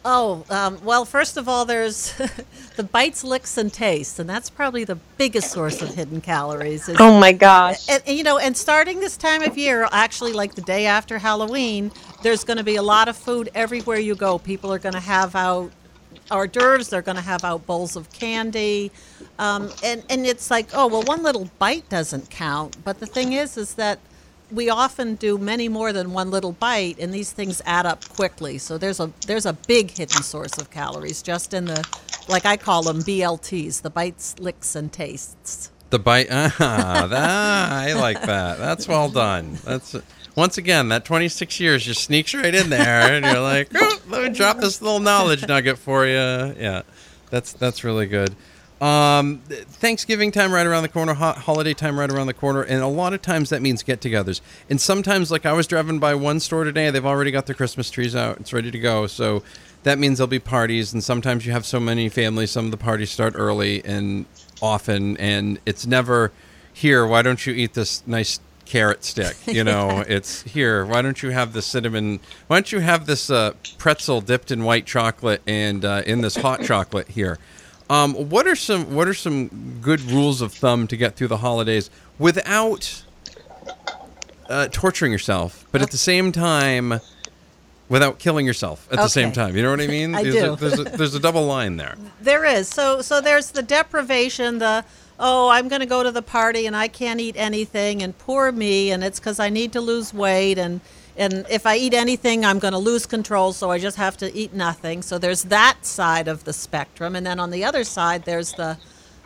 Oh, 0.06 0.44
um, 0.50 0.78
well, 0.84 1.06
first 1.06 1.38
of 1.38 1.48
all, 1.48 1.64
there's 1.64 2.12
the 2.76 2.82
bites, 2.82 3.24
licks, 3.24 3.56
and 3.56 3.72
tastes, 3.72 4.18
and 4.18 4.28
that's 4.28 4.50
probably 4.50 4.84
the 4.84 4.96
biggest 5.16 5.50
source 5.50 5.80
of 5.80 5.94
hidden 5.94 6.20
calories. 6.20 6.88
is- 6.88 6.96
Oh 7.00 7.18
my 7.18 7.32
gosh! 7.32 7.88
and, 7.88 8.02
and, 8.06 8.16
you 8.18 8.22
know, 8.22 8.36
and 8.38 8.54
starting 8.54 9.00
this 9.00 9.16
time 9.16 9.42
of 9.42 9.56
year, 9.56 9.88
actually, 9.92 10.34
like 10.34 10.54
the 10.56 10.62
day 10.62 10.84
after 10.84 11.18
Halloween, 11.18 11.90
there's 12.22 12.44
going 12.44 12.58
to 12.58 12.64
be 12.64 12.76
a 12.76 12.82
lot 12.82 13.08
of 13.08 13.16
food 13.16 13.48
everywhere 13.54 13.98
you 13.98 14.14
go. 14.14 14.38
People 14.38 14.70
are 14.72 14.78
going 14.78 14.92
to 14.94 15.00
have 15.00 15.34
out 15.34 15.70
hors 16.30 16.48
d'oeuvres. 16.48 16.88
They're 16.90 17.02
going 17.02 17.16
to 17.16 17.22
have 17.22 17.42
out 17.42 17.64
bowls 17.66 17.96
of 17.96 18.12
candy, 18.12 18.92
um, 19.38 19.70
and 19.82 20.02
and 20.10 20.26
it's 20.26 20.50
like, 20.50 20.66
oh 20.74 20.86
well, 20.86 21.02
one 21.04 21.22
little 21.22 21.48
bite 21.58 21.88
doesn't 21.88 22.28
count. 22.28 22.76
But 22.84 23.00
the 23.00 23.06
thing 23.06 23.32
is, 23.32 23.56
is 23.56 23.72
that 23.74 24.00
we 24.50 24.68
often 24.70 25.14
do 25.16 25.38
many 25.38 25.68
more 25.68 25.92
than 25.92 26.12
one 26.12 26.30
little 26.30 26.52
bite, 26.52 26.98
and 26.98 27.12
these 27.12 27.32
things 27.32 27.62
add 27.64 27.86
up 27.86 28.08
quickly. 28.10 28.58
So 28.58 28.78
there's 28.78 29.00
a 29.00 29.10
there's 29.26 29.46
a 29.46 29.52
big 29.52 29.90
hidden 29.90 30.22
source 30.22 30.58
of 30.58 30.70
calories 30.70 31.22
just 31.22 31.54
in 31.54 31.64
the, 31.66 31.84
like 32.28 32.44
I 32.46 32.56
call 32.56 32.82
them 32.82 33.00
BLTs, 33.02 33.82
the 33.82 33.90
bites, 33.90 34.38
licks, 34.38 34.74
and 34.74 34.92
tastes. 34.92 35.70
The 35.90 35.98
bite. 35.98 36.28
Ah, 36.30 37.06
that, 37.08 37.72
I 37.72 37.92
like 37.94 38.22
that. 38.22 38.58
That's 38.58 38.88
well 38.88 39.08
done. 39.08 39.58
That's 39.64 39.96
once 40.36 40.58
again 40.58 40.88
that 40.88 41.04
26 41.04 41.60
years 41.60 41.84
just 41.84 42.02
sneaks 42.02 42.34
right 42.34 42.54
in 42.54 42.70
there, 42.70 43.12
and 43.12 43.24
you're 43.24 43.40
like, 43.40 43.68
"Oh, 43.74 43.98
let 44.08 44.22
me 44.24 44.30
drop 44.30 44.58
this 44.58 44.82
little 44.82 45.00
knowledge 45.00 45.46
nugget 45.46 45.78
for 45.78 46.06
you. 46.06 46.54
Yeah, 46.58 46.82
that's 47.30 47.52
that's 47.52 47.84
really 47.84 48.06
good. 48.06 48.34
Um, 48.84 49.38
Thanksgiving 49.48 50.30
time 50.30 50.52
right 50.52 50.66
around 50.66 50.82
the 50.82 50.90
corner, 50.90 51.14
ho- 51.14 51.32
holiday 51.32 51.72
time 51.72 51.98
right 51.98 52.10
around 52.10 52.26
the 52.26 52.34
corner, 52.34 52.60
and 52.60 52.82
a 52.82 52.86
lot 52.86 53.14
of 53.14 53.22
times 53.22 53.48
that 53.48 53.62
means 53.62 53.82
get-togethers. 53.82 54.42
And 54.68 54.78
sometimes, 54.78 55.30
like 55.30 55.46
I 55.46 55.54
was 55.54 55.66
driving 55.66 55.98
by 55.98 56.14
one 56.14 56.38
store 56.38 56.64
today, 56.64 56.90
they've 56.90 57.06
already 57.06 57.30
got 57.30 57.46
their 57.46 57.54
Christmas 57.54 57.90
trees 57.90 58.14
out; 58.14 58.40
it's 58.40 58.52
ready 58.52 58.70
to 58.70 58.78
go. 58.78 59.06
So 59.06 59.42
that 59.84 59.98
means 59.98 60.18
there'll 60.18 60.28
be 60.28 60.38
parties, 60.38 60.92
and 60.92 61.02
sometimes 61.02 61.46
you 61.46 61.52
have 61.52 61.64
so 61.64 61.80
many 61.80 62.10
families. 62.10 62.50
Some 62.50 62.66
of 62.66 62.72
the 62.72 62.76
parties 62.76 63.10
start 63.10 63.32
early 63.36 63.82
and 63.86 64.26
often, 64.60 65.16
and 65.16 65.58
it's 65.64 65.86
never 65.86 66.30
here. 66.70 67.06
Why 67.06 67.22
don't 67.22 67.46
you 67.46 67.54
eat 67.54 67.72
this 67.72 68.06
nice 68.06 68.38
carrot 68.66 69.02
stick? 69.02 69.34
You 69.46 69.64
know, 69.64 70.04
it's 70.06 70.42
here. 70.42 70.84
Why 70.84 71.00
don't 71.00 71.22
you 71.22 71.30
have 71.30 71.54
the 71.54 71.62
cinnamon? 71.62 72.20
Why 72.48 72.56
don't 72.56 72.70
you 72.70 72.80
have 72.80 73.06
this 73.06 73.30
uh, 73.30 73.54
pretzel 73.78 74.20
dipped 74.20 74.50
in 74.50 74.62
white 74.62 74.84
chocolate 74.84 75.40
and 75.46 75.86
uh, 75.86 76.02
in 76.04 76.20
this 76.20 76.36
hot 76.36 76.64
chocolate 76.64 77.08
here? 77.08 77.38
Um, 77.90 78.14
what 78.14 78.46
are 78.46 78.56
some 78.56 78.94
What 78.94 79.08
are 79.08 79.14
some 79.14 79.78
good 79.80 80.00
rules 80.00 80.40
of 80.40 80.52
thumb 80.52 80.86
to 80.88 80.96
get 80.96 81.16
through 81.16 81.28
the 81.28 81.38
holidays 81.38 81.90
without 82.18 83.02
uh, 84.48 84.68
torturing 84.72 85.12
yourself, 85.12 85.66
but 85.72 85.82
at 85.82 85.90
the 85.90 85.98
same 85.98 86.32
time? 86.32 87.00
Without 87.86 88.18
killing 88.18 88.46
yourself 88.46 88.88
at 88.90 88.96
the 88.96 89.08
same 89.08 89.30
time, 89.30 89.54
you 89.54 89.62
know 89.62 89.70
what 89.70 89.80
I 89.80 89.86
mean? 89.86 90.14
I 90.16 90.22
There's 90.22 90.34
do. 90.34 90.52
A, 90.54 90.56
there's, 90.56 90.78
a, 90.80 90.84
there's 90.84 91.14
a 91.14 91.20
double 91.20 91.44
line 91.46 91.76
there. 91.76 91.96
There 92.22 92.46
is. 92.46 92.66
So 92.66 93.02
so 93.02 93.20
there's 93.20 93.50
the 93.50 93.62
deprivation, 93.62 94.58
the 94.58 94.86
oh, 95.20 95.50
I'm 95.50 95.68
going 95.68 95.80
to 95.80 95.86
go 95.86 96.02
to 96.02 96.10
the 96.10 96.22
party 96.22 96.66
and 96.66 96.74
I 96.74 96.88
can't 96.88 97.20
eat 97.20 97.36
anything 97.36 98.02
and 98.02 98.18
poor 98.18 98.50
me 98.50 98.90
and 98.90 99.04
it's 99.04 99.20
cuz 99.20 99.38
I 99.38 99.50
need 99.50 99.72
to 99.74 99.82
lose 99.82 100.14
weight 100.14 100.56
and 100.58 100.80
and 101.16 101.46
if 101.50 101.66
I 101.66 101.76
eat 101.76 101.94
anything 101.94 102.44
I'm 102.44 102.58
going 102.58 102.72
to 102.72 102.78
lose 102.78 103.06
control 103.06 103.52
so 103.52 103.70
I 103.70 103.78
just 103.78 103.96
have 103.96 104.16
to 104.18 104.34
eat 104.34 104.52
nothing. 104.52 105.02
So 105.02 105.18
there's 105.18 105.44
that 105.44 105.84
side 105.84 106.28
of 106.28 106.44
the 106.44 106.52
spectrum 106.52 107.16
and 107.16 107.26
then 107.26 107.40
on 107.40 107.50
the 107.50 107.64
other 107.64 107.84
side 107.84 108.24
there's 108.24 108.52
the 108.52 108.78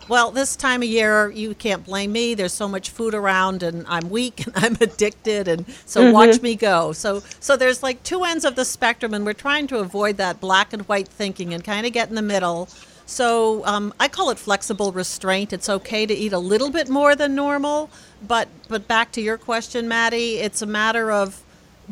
well, 0.09 0.31
this 0.31 0.57
time 0.57 0.83
of 0.83 0.89
year, 0.89 1.31
you 1.31 1.55
can't 1.55 1.85
blame 1.85 2.13
me. 2.13 2.35
There's 2.35 2.55
so 2.55 2.67
much 2.67 2.89
food 2.89 3.15
around, 3.15 3.63
and 3.63 3.85
I'm 3.87 4.09
weak 4.09 4.47
and 4.47 4.57
I'm 4.57 4.77
addicted, 4.81 5.49
and 5.49 5.69
so 5.85 6.11
watch 6.13 6.41
me 6.41 6.57
go. 6.57 6.93
So, 6.93 7.21
so 7.41 7.57
there's 7.57 7.83
like 7.83 8.03
two 8.03 8.25
ends 8.25 8.45
of 8.45 8.57
the 8.57 8.65
spectrum, 8.65 9.13
and 9.13 9.27
we're 9.27 9.35
trying 9.35 9.67
to 9.69 9.79
avoid 9.79 10.17
that 10.17 10.41
black 10.41 10.73
and 10.73 10.83
white 10.89 11.09
thinking 11.09 11.53
and 11.53 11.63
kind 11.63 11.87
of 11.87 11.93
get 11.93 12.09
in 12.09 12.15
the 12.15 12.23
middle. 12.23 12.69
So, 13.05 13.65
um, 13.67 13.95
I 14.01 14.09
call 14.09 14.31
it 14.31 14.39
flexible 14.39 14.93
restraint. 14.93 15.53
It's 15.53 15.69
okay 15.69 16.07
to 16.07 16.15
eat 16.15 16.33
a 16.33 16.39
little 16.39 16.71
bit 16.71 16.89
more 16.89 17.15
than 17.15 17.35
normal, 17.35 17.91
but 18.27 18.49
but 18.69 18.89
back 18.89 19.13
to 19.13 19.21
your 19.21 19.37
question, 19.37 19.89
Maddie, 19.89 20.39
it's 20.39 20.63
a 20.63 20.67
matter 20.67 21.13
of 21.13 21.43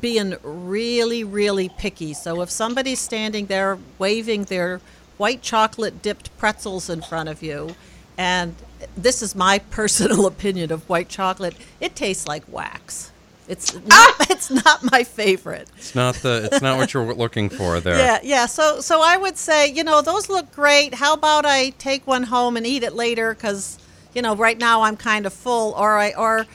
being 0.01 0.37
really, 0.43 1.25
really 1.25 1.69
picky. 1.69 2.15
So 2.15 2.41
if 2.43 2.51
somebody's 2.51 3.01
standing 3.01 3.47
there 3.47 3.79
waving 3.99 4.45
their 4.45 4.81
white 5.17 5.43
chocolate 5.43 6.03
dipped 6.03 6.37
pretzels 6.39 6.91
in 6.91 7.03
front 7.03 7.29
of 7.29 7.43
you, 7.43 7.75
and 8.19 8.55
this 8.97 9.23
is 9.23 9.35
my 9.35 9.59
personal 9.71 10.27
opinion 10.27 10.73
of 10.73 10.89
white 10.89 11.09
chocolate, 11.09 11.57
it 11.81 11.97
tastes 11.97 12.27
like 12.27 12.45
wax. 12.49 13.13
It's 13.49 13.75
not, 13.87 14.31
it's 14.31 14.51
not 14.51 14.91
my 14.91 15.05
favorite. 15.05 15.69
It's 15.77 15.95
not 15.95 16.17
the. 16.17 16.49
It's 16.51 16.63
not 16.63 16.79
what 16.79 16.93
you're 16.93 17.15
looking 17.15 17.49
for 17.49 17.81
there. 17.81 17.97
Yeah, 17.97 18.19
yeah. 18.23 18.47
So, 18.47 18.81
so 18.81 19.01
I 19.03 19.17
would 19.17 19.37
say, 19.37 19.69
you 19.71 19.85
know, 19.85 20.03
those 20.03 20.29
look 20.29 20.53
great. 20.53 20.95
How 20.95 21.15
about 21.15 21.47
I 21.47 21.71
take 21.71 22.07
one 22.07 22.25
home 22.25 22.57
and 22.57 22.67
eat 22.67 22.83
it 22.83 22.95
later? 22.95 23.35
Because, 23.35 23.79
you 24.15 24.23
know, 24.23 24.35
right 24.35 24.59
now 24.59 24.83
I'm 24.83 24.97
kind 24.97 25.27
of 25.27 25.33
full, 25.33 25.75
or 25.75 25.97
I, 25.99 26.13
or 26.13 26.47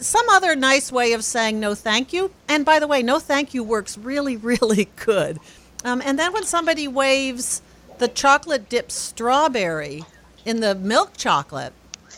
some 0.00 0.28
other 0.30 0.56
nice 0.56 0.90
way 0.90 1.12
of 1.12 1.24
saying 1.24 1.60
no, 1.60 1.74
thank 1.74 2.12
you. 2.12 2.30
And 2.48 2.64
by 2.64 2.78
the 2.78 2.86
way, 2.86 3.02
no, 3.02 3.18
thank 3.18 3.54
you 3.54 3.62
works 3.62 3.98
really, 3.98 4.36
really 4.52 4.88
good. 4.96 5.38
Um, 5.84 6.02
and 6.04 6.18
then 6.18 6.32
when 6.32 6.44
somebody 6.44 6.88
waves 6.88 7.62
the 7.98 8.08
chocolate 8.08 8.68
dipped 8.68 8.92
strawberry 8.92 10.04
in 10.44 10.60
the 10.60 10.74
milk 10.74 11.16
chocolate. 11.16 11.72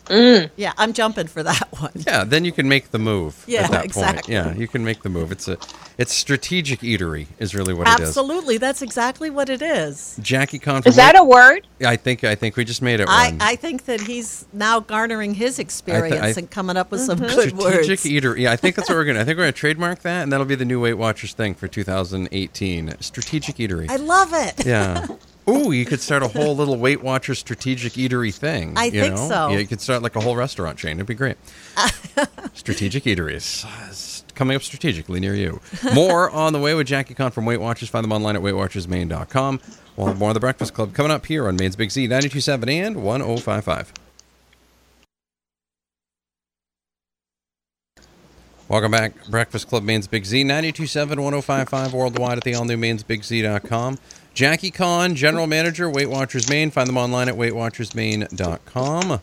Mm. 0.07 0.51
Yeah, 0.57 0.73
I'm 0.77 0.93
jumping 0.93 1.27
for 1.27 1.43
that 1.43 1.69
one. 1.81 1.93
Yeah, 1.95 2.25
then 2.25 2.45
you 2.45 2.53
can 2.53 2.69
make 2.69 2.91
the 2.91 2.99
move. 2.99 3.45
Yeah, 3.47 3.65
at 3.65 3.71
that 3.71 3.85
exactly. 3.85 4.35
Point. 4.35 4.47
Yeah, 4.47 4.55
you 4.55 4.69
can 4.69 4.85
make 4.85 5.03
the 5.03 5.09
move. 5.09 5.33
It's 5.33 5.49
a, 5.49 5.59
it's 5.99 6.13
strategic 6.13 6.81
eatery 6.81 7.27
is 7.39 7.55
really 7.55 7.75
what 7.75 7.89
it 7.89 8.01
is. 8.01 8.09
Absolutely, 8.09 8.59
that's 8.59 8.83
exactly 8.83 9.31
what 9.31 9.49
it 9.49 9.63
is. 9.63 10.19
Jackie 10.21 10.59
Conn. 10.59 10.83
Is 10.87 10.97
that 10.97 11.17
a 11.17 11.25
word? 11.25 11.67
I 11.85 11.97
think 11.97 12.25
I 12.25 12.35
think 12.35 12.57
we 12.57 12.65
just 12.65 12.83
made 12.83 13.01
it 13.01 13.09
I, 13.09 13.31
one. 13.31 13.41
I 13.41 13.57
think 13.57 13.85
that 13.87 14.01
he's 14.01 14.47
now 14.53 14.81
garnering 14.81 15.35
his 15.35 15.59
experience 15.59 16.37
I- 16.37 16.41
and 16.41 16.51
coming 16.51 16.77
up 16.77 16.91
with 16.91 17.01
some 17.01 17.19
mm-hmm. 17.19 17.27
good 17.27 17.51
Strategic 17.51 17.59
words. 17.59 17.85
Strategic 17.85 18.23
eatery. 18.23 18.41
Yeah, 18.41 18.53
I 18.53 18.57
think 18.57 18.77
that's 18.77 18.89
what 18.89 18.97
we're 18.97 19.05
gonna. 19.05 19.21
I 19.21 19.25
think 19.25 19.37
we're 19.39 19.45
gonna 19.45 19.53
trademark 19.67 20.01
that, 20.01 20.23
and 20.23 20.33
that'll 20.33 20.47
be 20.47 20.55
the 20.55 20.65
new 20.65 20.81
Weight 20.81 20.95
Watchers 20.95 21.33
thing 21.33 21.55
for 21.55 21.69
2018. 21.69 23.01
Strategic 23.01 23.57
eatery. 23.57 23.91
I 23.91 23.97
love 23.97 24.31
it. 24.33 24.67
yeah. 24.67 25.07
Ooh, 25.49 25.71
you 25.71 25.85
could 25.85 26.01
start 26.01 26.23
a 26.25 26.29
whole 26.29 26.57
little 26.57 26.77
Weight 26.77 27.03
Watchers 27.03 27.39
strategic 27.39 27.93
eatery 27.93 28.35
thing. 28.35 28.73
I 28.77 28.87
you 28.87 29.01
think 29.01 29.15
know? 29.15 29.29
so. 29.29 29.49
Yeah, 29.49 29.59
you 29.59 29.67
could 29.67 29.81
start 29.81 30.03
like 30.03 30.17
a 30.17 30.21
whole 30.21 30.35
restaurant 30.35 30.77
chain. 30.77 30.97
It'd 30.97 31.07
be 31.07 31.15
great. 31.15 31.37
strategic 32.55 33.05
eateries. 33.05 33.65
It's 33.89 34.25
coming 34.35 34.57
up 34.57 34.63
strategically 34.63 35.21
near 35.21 35.35
you. 35.35 35.61
More 35.95 36.29
on 36.33 36.53
the 36.53 36.59
way 36.59 36.75
with 36.75 36.89
Jackie 36.89 37.15
Conn 37.15 37.31
from 37.31 37.45
Weight 37.47 37.61
Watchers. 37.61 37.89
Find 37.89 38.03
them 38.03 38.13
online 38.13 38.35
at 38.35 38.43
weightwatchersmaine.com. 38.43 39.61
We'll 39.97 40.09
have 40.09 40.19
more 40.19 40.31
of 40.31 40.35
the 40.35 40.41
Breakfast 40.41 40.75
Club 40.75 40.95
coming 40.95 41.13
up 41.13 41.27
here 41.27 41.47
on 41.47 41.57
Maine's 41.57 41.77
Big 41.77 41.91
Z 41.91 42.03
927 42.03 42.69
and 42.69 42.97
1055. 43.03 43.93
Welcome 48.69 48.91
back. 48.91 49.13
Breakfast 49.29 49.69
Club 49.69 49.85
Maine's 49.85 50.09
Big 50.09 50.25
Z, 50.27 50.43
927 50.43 51.23
1055 51.23 51.95
worldwide 51.95 52.39
at 52.39 52.43
the 52.43 52.57
all 52.57 52.65
new 52.65 52.77
mainsbigz.com. 52.77 53.97
Jackie 54.37 54.71
Conn, 54.71 55.15
General 55.15 55.47
Manager, 55.47 55.89
Weight 55.89 56.11
Watchers 56.11 56.47
Maine. 56.47 56.71
Find 56.71 56.87
them 56.87 56.99
online 56.99 57.31
at 57.31 57.37
weightwatchersmaine.com 57.37 59.21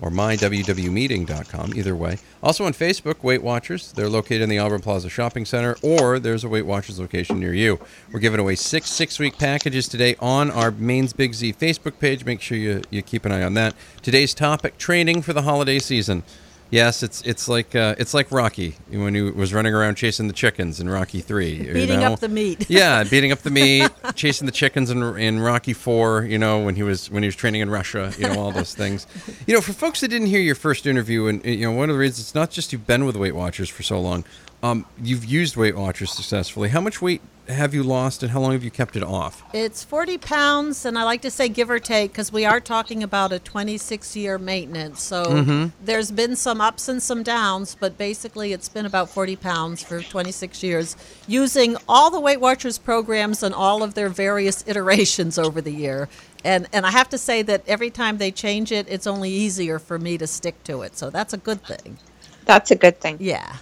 or 0.00 0.10
mywwmeeting.com, 0.10 1.74
either 1.76 1.94
way. 1.94 2.18
Also 2.42 2.64
on 2.64 2.72
Facebook, 2.72 3.22
Weight 3.22 3.40
Watchers. 3.44 3.92
They're 3.92 4.08
located 4.08 4.42
in 4.42 4.48
the 4.48 4.58
Auburn 4.58 4.80
Plaza 4.80 5.10
Shopping 5.10 5.44
Center, 5.44 5.76
or 5.80 6.18
there's 6.18 6.42
a 6.42 6.48
Weight 6.48 6.66
Watchers 6.66 6.98
location 6.98 7.38
near 7.38 7.54
you. 7.54 7.78
We're 8.10 8.18
giving 8.18 8.40
away 8.40 8.56
six 8.56 8.90
six 8.90 9.20
week 9.20 9.38
packages 9.38 9.86
today 9.86 10.16
on 10.18 10.50
our 10.50 10.72
Maine's 10.72 11.12
Big 11.12 11.34
Z 11.34 11.52
Facebook 11.52 12.00
page. 12.00 12.24
Make 12.24 12.40
sure 12.40 12.58
you, 12.58 12.82
you 12.90 13.00
keep 13.00 13.24
an 13.24 13.30
eye 13.30 13.44
on 13.44 13.54
that. 13.54 13.76
Today's 14.02 14.34
topic 14.34 14.76
training 14.76 15.22
for 15.22 15.32
the 15.32 15.42
holiday 15.42 15.78
season. 15.78 16.24
Yes, 16.70 17.02
it's 17.02 17.22
it's 17.22 17.48
like 17.48 17.74
uh, 17.74 17.94
it's 17.98 18.12
like 18.12 18.30
Rocky 18.30 18.76
when 18.90 19.14
he 19.14 19.22
was 19.22 19.54
running 19.54 19.74
around 19.74 19.94
chasing 19.94 20.26
the 20.26 20.34
chickens 20.34 20.80
in 20.80 20.88
Rocky 20.88 21.20
Three. 21.20 21.54
you 21.54 21.72
Beating 21.72 22.00
know? 22.00 22.12
up 22.12 22.20
the 22.20 22.28
meat. 22.28 22.68
yeah, 22.70 23.04
beating 23.04 23.32
up 23.32 23.38
the 23.38 23.50
meat, 23.50 23.90
chasing 24.14 24.44
the 24.44 24.52
chickens 24.52 24.90
in, 24.90 25.02
in 25.18 25.40
Rocky 25.40 25.72
Four. 25.72 26.24
You 26.24 26.36
know 26.38 26.60
when 26.60 26.74
he 26.74 26.82
was 26.82 27.10
when 27.10 27.22
he 27.22 27.26
was 27.26 27.36
training 27.36 27.62
in 27.62 27.70
Russia. 27.70 28.12
You 28.18 28.28
know 28.28 28.38
all 28.40 28.52
those 28.52 28.74
things. 28.74 29.06
You 29.46 29.54
know 29.54 29.60
for 29.62 29.72
folks 29.72 30.00
that 30.02 30.08
didn't 30.08 30.26
hear 30.26 30.40
your 30.40 30.54
first 30.54 30.86
interview, 30.86 31.26
and 31.26 31.42
you 31.44 31.62
know 31.62 31.72
one 31.72 31.88
of 31.88 31.94
the 31.94 32.00
reasons 32.00 32.20
it's 32.26 32.34
not 32.34 32.50
just 32.50 32.70
you've 32.72 32.86
been 32.86 33.06
with 33.06 33.16
Weight 33.16 33.34
Watchers 33.34 33.70
for 33.70 33.82
so 33.82 33.98
long. 33.98 34.24
Um, 34.62 34.86
you've 35.00 35.24
used 35.24 35.56
Weight 35.56 35.76
Watchers 35.76 36.10
successfully. 36.12 36.68
How 36.70 36.80
much 36.80 37.00
weight 37.00 37.20
have 37.48 37.72
you 37.72 37.82
lost, 37.82 38.22
and 38.22 38.32
how 38.32 38.40
long 38.40 38.52
have 38.52 38.62
you 38.64 38.70
kept 38.70 38.94
it 38.96 39.02
off? 39.02 39.42
It's 39.54 39.82
40 39.82 40.18
pounds, 40.18 40.84
and 40.84 40.98
I 40.98 41.04
like 41.04 41.22
to 41.22 41.30
say 41.30 41.48
give 41.48 41.70
or 41.70 41.78
take 41.78 42.12
because 42.12 42.30
we 42.30 42.44
are 42.44 42.60
talking 42.60 43.02
about 43.02 43.32
a 43.32 43.38
26 43.38 44.16
year 44.16 44.36
maintenance. 44.36 45.00
So 45.00 45.24
Mm-hmm. 45.24 45.66
there's 45.82 46.10
been 46.10 46.36
some 46.36 46.60
ups 46.60 46.88
and 46.88 47.02
some 47.02 47.22
downs, 47.22 47.74
but 47.78 47.96
basically 47.96 48.52
it's 48.52 48.68
been 48.68 48.84
about 48.84 49.08
40 49.08 49.36
pounds 49.36 49.82
for 49.82 50.02
26 50.02 50.62
years 50.62 50.96
using 51.26 51.76
all 51.88 52.10
the 52.10 52.20
Weight 52.20 52.40
Watchers 52.40 52.76
programs 52.78 53.42
and 53.42 53.54
all 53.54 53.82
of 53.82 53.94
their 53.94 54.10
various 54.10 54.62
iterations 54.66 55.38
over 55.38 55.62
the 55.62 55.72
year. 55.72 56.08
And, 56.44 56.68
and 56.72 56.84
I 56.84 56.90
have 56.90 57.08
to 57.10 57.18
say 57.18 57.40
that 57.42 57.62
every 57.66 57.90
time 57.90 58.18
they 58.18 58.30
change 58.30 58.72
it, 58.72 58.86
it's 58.90 59.06
only 59.06 59.30
easier 59.30 59.78
for 59.78 59.98
me 59.98 60.18
to 60.18 60.26
stick 60.26 60.62
to 60.64 60.82
it. 60.82 60.98
So 60.98 61.08
that's 61.10 61.32
a 61.32 61.38
good 61.38 61.62
thing. 61.64 61.96
That's 62.44 62.70
a 62.70 62.76
good 62.76 63.00
thing. 63.00 63.16
Yeah. 63.20 63.56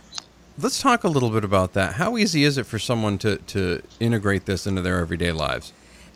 Let's 0.59 0.81
talk 0.81 1.05
a 1.05 1.09
little 1.09 1.29
bit 1.29 1.45
about 1.45 1.75
that. 1.75 1.95
How 1.95 2.17
easy 2.17 2.43
is 2.45 2.57
it 2.57 2.65
for 2.65 2.79
someone 2.79 3.19
to, 3.19 3.37
to 3.37 3.83
integrate 4.01 4.47
this 4.47 4.67
into 4.67 4.81
their 4.81 5.01
everyday 5.01 5.31
lives? 5.31 5.75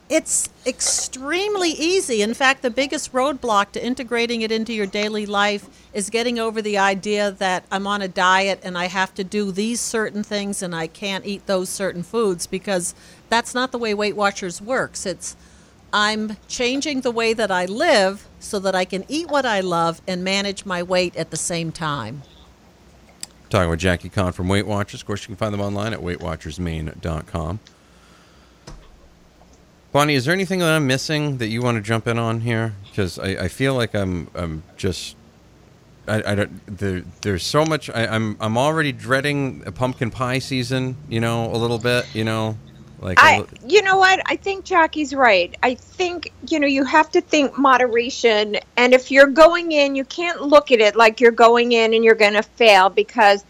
It's 0.08 0.48
extremely 0.66 1.72
easy. 1.72 2.22
In 2.22 2.32
fact, 2.32 2.62
the 2.62 2.70
biggest 2.70 3.12
roadblock 3.12 3.72
to 3.72 3.84
integrating 3.84 4.40
it 4.40 4.50
into 4.50 4.72
your 4.72 4.86
daily 4.86 5.26
life 5.26 5.68
is 5.92 6.08
getting 6.08 6.38
over 6.38 6.62
the 6.62 6.78
idea 6.78 7.30
that 7.32 7.64
I'm 7.70 7.86
on 7.86 8.00
a 8.00 8.08
diet 8.08 8.60
and 8.62 8.78
I 8.78 8.86
have 8.86 9.14
to 9.16 9.24
do 9.24 9.52
these 9.52 9.78
certain 9.78 10.22
things 10.22 10.62
and 10.62 10.74
I 10.74 10.86
can't 10.86 11.26
eat 11.26 11.44
those 11.44 11.68
certain 11.68 12.02
foods 12.02 12.46
because 12.46 12.94
that's 13.28 13.54
not 13.54 13.72
the 13.72 13.78
way 13.78 13.92
Weight 13.92 14.16
Watchers 14.16 14.62
works. 14.62 15.04
It's 15.04 15.36
I'm 15.92 16.38
changing 16.48 17.02
the 17.02 17.10
way 17.10 17.34
that 17.34 17.50
I 17.50 17.66
live 17.66 18.26
so 18.38 18.58
that 18.60 18.74
I 18.74 18.86
can 18.86 19.04
eat 19.06 19.28
what 19.28 19.44
I 19.44 19.60
love 19.60 20.00
and 20.08 20.24
manage 20.24 20.64
my 20.64 20.82
weight 20.82 21.14
at 21.16 21.30
the 21.30 21.36
same 21.36 21.72
time. 21.72 22.22
Talking 23.50 23.68
with 23.68 23.80
Jackie 23.80 24.08
Conn 24.08 24.32
from 24.32 24.48
Weight 24.48 24.64
Watchers. 24.64 25.00
Of 25.00 25.08
course, 25.08 25.22
you 25.22 25.26
can 25.26 25.36
find 25.36 25.52
them 25.52 25.60
online 25.60 25.92
at 25.92 25.98
weightwatchersmaine.com. 25.98 27.58
Bonnie, 29.90 30.14
is 30.14 30.24
there 30.24 30.32
anything 30.32 30.60
that 30.60 30.68
I'm 30.68 30.86
missing 30.86 31.38
that 31.38 31.48
you 31.48 31.60
want 31.60 31.76
to 31.76 31.82
jump 31.82 32.06
in 32.06 32.16
on 32.16 32.42
here? 32.42 32.76
Because 32.88 33.18
I, 33.18 33.30
I 33.30 33.48
feel 33.48 33.74
like 33.74 33.92
I'm 33.92 34.28
I'm 34.36 34.62
just 34.76 35.16
I, 36.06 36.22
I 36.24 36.34
don't 36.36 36.78
there, 36.78 37.02
there's 37.22 37.44
so 37.44 37.64
much 37.64 37.90
I, 37.90 38.06
I'm 38.06 38.36
I'm 38.38 38.56
already 38.56 38.92
dreading 38.92 39.64
a 39.66 39.72
pumpkin 39.72 40.12
pie 40.12 40.38
season. 40.38 40.96
You 41.08 41.18
know, 41.18 41.46
a 41.52 41.58
little 41.58 41.78
bit. 41.78 42.06
You 42.14 42.22
know, 42.22 42.56
like 43.00 43.18
I, 43.18 43.46
you 43.66 43.82
know 43.82 43.96
what? 43.96 44.20
I 44.26 44.36
think 44.36 44.64
Jackie's 44.64 45.14
right. 45.14 45.56
I 45.62 45.74
think, 45.74 46.32
you 46.48 46.60
know, 46.60 46.66
you 46.66 46.84
have 46.84 47.10
to 47.12 47.22
think 47.22 47.56
moderation. 47.56 48.56
And 48.76 48.92
if 48.92 49.10
you're 49.10 49.26
going 49.26 49.72
in, 49.72 49.96
you 49.96 50.04
can't 50.04 50.42
look 50.42 50.70
at 50.70 50.80
it 50.80 50.96
like 50.96 51.18
you're 51.18 51.32
going 51.32 51.72
in 51.72 51.94
and 51.94 52.04
you're 52.04 52.14
going 52.14 52.34
to 52.34 52.42
fail 52.42 52.90
because 52.90 53.42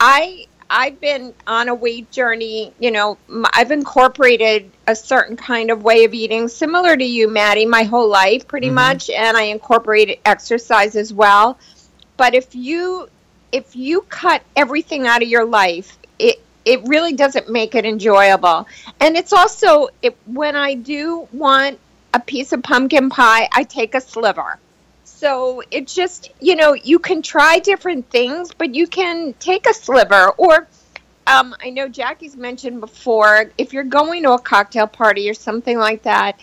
I, 0.00 0.46
I've 0.70 0.98
been 1.00 1.34
on 1.46 1.68
a 1.68 1.74
weight 1.74 2.10
journey, 2.10 2.72
you 2.78 2.90
know, 2.90 3.18
I've 3.52 3.72
incorporated 3.72 4.70
a 4.86 4.96
certain 4.96 5.36
kind 5.36 5.70
of 5.70 5.82
way 5.82 6.04
of 6.04 6.14
eating 6.14 6.48
similar 6.48 6.96
to 6.96 7.04
you, 7.04 7.28
Maddie, 7.28 7.66
my 7.66 7.82
whole 7.82 8.08
life 8.08 8.48
pretty 8.48 8.68
mm-hmm. 8.68 8.76
much. 8.76 9.10
And 9.10 9.36
I 9.36 9.42
incorporated 9.42 10.18
exercise 10.24 10.96
as 10.96 11.12
well. 11.12 11.58
But 12.16 12.34
if 12.34 12.54
you, 12.54 13.10
if 13.52 13.76
you 13.76 14.00
cut 14.08 14.42
everything 14.56 15.06
out 15.06 15.22
of 15.22 15.28
your 15.28 15.44
life, 15.44 15.98
it, 16.18 16.42
it 16.68 16.86
really 16.86 17.14
doesn't 17.14 17.48
make 17.48 17.74
it 17.74 17.86
enjoyable. 17.86 18.68
And 19.00 19.16
it's 19.16 19.32
also 19.32 19.88
it, 20.02 20.16
when 20.26 20.54
I 20.54 20.74
do 20.74 21.26
want 21.32 21.78
a 22.12 22.20
piece 22.20 22.52
of 22.52 22.62
pumpkin 22.62 23.08
pie, 23.08 23.48
I 23.52 23.62
take 23.64 23.94
a 23.94 24.02
sliver. 24.02 24.58
So 25.04 25.62
it 25.70 25.88
just, 25.88 26.30
you 26.40 26.56
know, 26.56 26.74
you 26.74 26.98
can 26.98 27.22
try 27.22 27.58
different 27.58 28.10
things, 28.10 28.52
but 28.52 28.74
you 28.74 28.86
can 28.86 29.32
take 29.40 29.66
a 29.66 29.72
sliver. 29.72 30.28
Or 30.36 30.68
um, 31.26 31.56
I 31.58 31.70
know 31.70 31.88
Jackie's 31.88 32.36
mentioned 32.36 32.80
before, 32.80 33.50
if 33.56 33.72
you're 33.72 33.82
going 33.84 34.22
to 34.24 34.32
a 34.32 34.38
cocktail 34.38 34.86
party 34.86 35.28
or 35.30 35.34
something 35.34 35.78
like 35.78 36.02
that, 36.02 36.38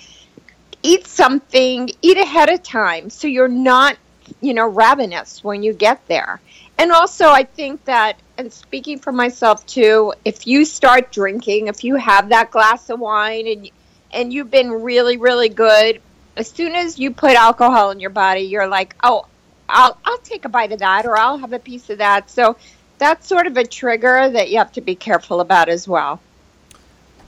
eat 0.81 1.05
something, 1.05 1.91
eat 2.01 2.17
ahead 2.17 2.49
of 2.49 2.63
time 2.63 3.11
so 3.11 3.27
you're 3.27 3.47
not, 3.47 3.95
you 4.41 4.55
know, 4.55 4.67
ravenous 4.67 5.43
when 5.43 5.61
you 5.61 5.71
get 5.71 6.05
there. 6.07 6.41
And 6.77 6.91
also, 6.91 7.27
I 7.27 7.43
think 7.43 7.85
that, 7.85 8.19
and 8.37 8.51
speaking 8.51 8.99
for 8.99 9.11
myself 9.11 9.65
too, 9.65 10.13
if 10.25 10.45
you 10.45 10.65
start 10.65 11.11
drinking, 11.11 11.67
if 11.67 11.83
you 11.83 11.95
have 11.95 12.29
that 12.29 12.51
glass 12.51 12.89
of 12.89 12.99
wine 12.99 13.47
and 13.47 13.69
and 14.11 14.33
you've 14.33 14.51
been 14.51 14.71
really, 14.71 15.17
really 15.17 15.49
good, 15.49 16.01
as 16.37 16.49
soon 16.49 16.73
as 16.75 16.97
you 16.99 17.11
put 17.11 17.33
alcohol 17.35 17.91
in 17.91 17.99
your 17.99 18.09
body, 18.09 18.41
you're 18.41 18.67
like, 18.67 18.95
oh, 19.03 19.25
I'll 19.69 19.97
I'll 20.05 20.17
take 20.19 20.45
a 20.45 20.49
bite 20.49 20.71
of 20.71 20.79
that, 20.79 21.05
or 21.05 21.17
I'll 21.17 21.37
have 21.37 21.53
a 21.53 21.59
piece 21.59 21.89
of 21.89 21.99
that. 21.99 22.29
So 22.29 22.57
that's 22.97 23.27
sort 23.27 23.47
of 23.47 23.57
a 23.57 23.65
trigger 23.65 24.29
that 24.29 24.49
you 24.49 24.57
have 24.57 24.71
to 24.73 24.81
be 24.81 24.95
careful 24.95 25.39
about 25.39 25.69
as 25.69 25.87
well. 25.87 26.19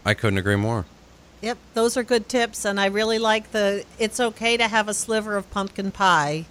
I 0.06 0.14
couldn't 0.14 0.40
agree 0.40 0.56
more. 0.56 0.86
Yep, 1.42 1.58
those 1.74 1.98
are 1.98 2.04
good 2.04 2.30
tips, 2.30 2.66
and 2.66 2.80
I 2.80 2.88
really 2.88 3.20
like 3.20 3.52
the. 3.52 3.86
It's 4.00 4.20
okay 4.20 4.58
to 4.58 4.68
have 4.68 4.88
a 4.88 4.94
sliver 4.94 5.36
of 5.38 5.50
pumpkin 5.52 5.92
pie, 5.92 6.46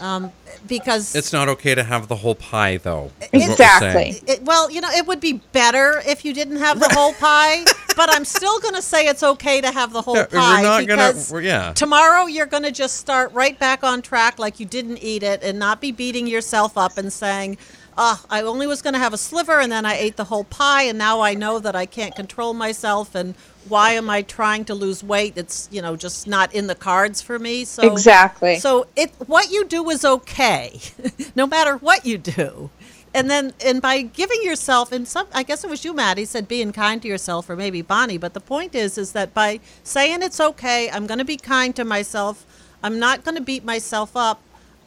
um, 0.00 0.32
because 0.66 1.14
It's 1.14 1.32
not 1.32 1.48
okay 1.48 1.74
to 1.74 1.82
have 1.82 2.08
the 2.08 2.16
whole 2.16 2.34
pie, 2.34 2.76
though. 2.78 3.10
is 3.20 3.30
what 3.32 3.32
we're 3.32 3.50
Exactly. 3.52 4.20
It, 4.26 4.42
well, 4.42 4.70
you 4.70 4.80
know, 4.80 4.90
it 4.90 5.06
would 5.06 5.20
be 5.20 5.34
better 5.52 6.02
if 6.06 6.24
you 6.24 6.32
didn't 6.34 6.56
have 6.56 6.80
the 6.80 6.88
whole 6.94 7.12
pie, 7.14 7.64
but 7.96 8.12
I'm 8.14 8.24
still 8.24 8.58
going 8.60 8.74
to 8.74 8.82
say 8.82 9.06
it's 9.06 9.22
okay 9.22 9.60
to 9.60 9.70
have 9.70 9.92
the 9.92 10.02
whole 10.02 10.16
Yeah, 10.16 10.26
we're 10.32 10.38
pie 10.38 10.62
not 10.62 10.86
gonna- 10.86 11.06
because 11.08 11.30
we're- 11.32 11.46
yeah. 11.46 11.72
tomorrow 11.72 12.26
you're 12.26 12.46
going 12.46 12.62
to 12.64 12.72
just 12.72 12.96
start 12.96 13.32
right 13.32 13.58
back 13.58 13.84
on 13.84 14.02
track 14.02 14.38
like 14.38 14.58
you 14.60 14.66
didn't 14.66 14.98
eat 14.98 15.22
it 15.22 15.42
and 15.42 15.58
not 15.58 15.80
be 15.80 15.92
beating 15.92 16.26
yourself 16.26 16.76
up 16.78 16.98
and 16.98 17.12
saying, 17.12 17.56
"Oh, 17.98 18.22
I 18.30 18.42
only 18.42 18.66
was 18.66 18.82
going 18.82 18.94
to 18.94 19.00
have 19.00 19.14
a 19.14 19.18
sliver 19.18 19.60
and 19.60 19.72
then 19.72 19.86
I 19.86 19.96
ate 19.96 20.16
the 20.16 20.24
whole 20.24 20.44
pie 20.44 20.84
and 20.84 20.98
now 20.98 21.20
I 21.20 21.34
know 21.34 21.58
that 21.60 21.76
I 21.76 21.86
can't 21.86 22.14
control 22.14 22.54
myself 22.54 23.14
and 23.14 23.34
why 23.68 23.92
am 23.92 24.10
I 24.10 24.22
trying 24.22 24.64
to 24.66 24.74
lose 24.74 25.02
weight? 25.04 25.34
It's, 25.36 25.68
you 25.72 25.82
know, 25.82 25.96
just 25.96 26.26
not 26.26 26.54
in 26.54 26.66
the 26.68 26.74
cards 26.76 27.22
for 27.22 27.38
me." 27.38 27.64
So 27.64 27.82
Exactly. 27.92 28.56
so 28.56 28.86
it 28.96 29.12
what 29.26 29.50
you 29.52 29.64
do 29.66 29.88
is 29.90 30.04
okay, 30.04 30.80
no 31.36 31.46
matter 31.46 31.76
what 31.76 32.06
you 32.06 32.18
do. 32.18 32.70
And 33.14 33.30
then 33.30 33.54
and 33.64 33.82
by 33.82 34.02
giving 34.02 34.42
yourself 34.42 34.92
and 34.92 35.06
some 35.08 35.26
I 35.34 35.42
guess 35.44 35.64
it 35.64 35.70
was 35.70 35.84
you, 35.84 35.94
Maddie, 35.94 36.24
said 36.26 36.48
being 36.48 36.72
kind 36.72 37.02
to 37.02 37.08
yourself 37.08 37.50
or 37.50 37.56
maybe 37.56 37.82
Bonnie, 37.82 38.18
but 38.18 38.34
the 38.34 38.40
point 38.40 38.74
is 38.74 38.98
is 38.98 39.12
that 39.12 39.34
by 39.34 39.60
saying 39.84 40.22
it's 40.22 40.40
okay, 40.40 40.90
I'm 40.90 41.06
gonna 41.06 41.24
be 41.24 41.36
kind 41.36 41.76
to 41.76 41.84
myself, 41.84 42.46
I'm 42.82 42.98
not 42.98 43.24
gonna 43.24 43.40
beat 43.42 43.64
myself 43.64 44.16
up. 44.16 44.40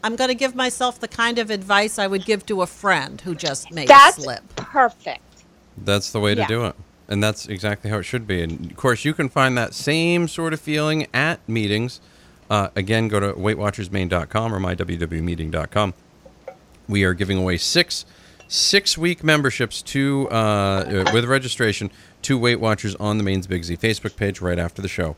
I'm 0.03 0.15
going 0.15 0.29
to 0.29 0.35
give 0.35 0.55
myself 0.55 0.99
the 0.99 1.07
kind 1.07 1.39
of 1.39 1.49
advice 1.49 1.99
I 1.99 2.07
would 2.07 2.25
give 2.25 2.45
to 2.47 2.61
a 2.61 2.67
friend 2.67 3.19
who 3.21 3.35
just 3.35 3.71
made 3.71 3.87
That's 3.87 4.17
a 4.17 4.21
slip. 4.21 4.55
perfect. 4.55 5.21
That's 5.77 6.11
the 6.11 6.19
way 6.19 6.35
to 6.35 6.45
do 6.45 6.65
it. 6.65 6.75
And 7.07 7.23
that's 7.23 7.47
exactly 7.47 7.89
how 7.89 7.99
it 7.99 8.03
should 8.03 8.27
be. 8.27 8.41
And 8.41 8.71
of 8.71 8.77
course, 8.77 9.05
you 9.05 9.13
can 9.13 9.29
find 9.29 9.57
that 9.57 9.73
same 9.73 10.27
sort 10.27 10.53
of 10.53 10.59
feeling 10.59 11.07
at 11.13 11.47
meetings. 11.47 12.01
Uh, 12.49 12.69
again, 12.75 13.07
go 13.07 13.19
to 13.19 13.33
weightwatchersmaine.com 13.33 14.53
or 14.53 14.59
mywwmeeting.com. 14.59 15.93
We 16.87 17.03
are 17.03 17.13
giving 17.13 17.37
away 17.37 17.57
six 17.57 18.05
six 18.49 18.97
week 18.97 19.23
memberships 19.23 19.81
to 19.81 20.27
uh, 20.31 20.33
uh, 20.33 21.11
with 21.13 21.25
registration 21.25 21.91
to 22.21 22.37
Weight 22.37 22.59
Watchers 22.59 22.95
on 22.95 23.17
the 23.17 23.23
Maine's 23.23 23.47
Big 23.47 23.63
Z 23.63 23.77
Facebook 23.77 24.15
page 24.15 24.41
right 24.41 24.57
after 24.59 24.81
the 24.81 24.87
show. 24.87 25.15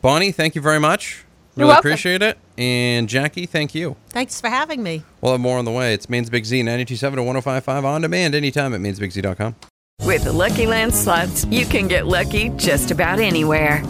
Bonnie, 0.00 0.32
thank 0.32 0.54
you 0.54 0.62
very 0.62 0.80
much. 0.80 1.24
You're 1.54 1.64
Really 1.64 1.68
welcome. 1.74 1.90
appreciate 1.90 2.22
it. 2.22 2.38
And 2.56 3.08
Jackie, 3.08 3.46
thank 3.46 3.74
you. 3.74 3.96
Thanks 4.08 4.40
for 4.40 4.48
having 4.48 4.82
me. 4.82 5.04
We'll 5.20 5.32
have 5.32 5.40
more 5.40 5.58
on 5.58 5.64
the 5.64 5.70
way. 5.70 5.92
It's 5.94 6.08
Maine's 6.08 6.30
Big 6.30 6.44
Z, 6.44 6.58
927 6.62 7.16
to 7.16 7.22
1055 7.22 7.84
on 7.84 8.00
demand 8.00 8.34
anytime 8.34 8.72
at 8.74 8.80
mainsbigz.com. 8.80 9.56
With 10.02 10.24
the 10.24 10.32
Lucky 10.32 10.66
Land 10.66 10.94
slots, 10.94 11.44
you 11.46 11.64
can 11.64 11.88
get 11.88 12.06
lucky 12.06 12.48
just 12.50 12.90
about 12.90 13.20
anywhere. 13.20 13.84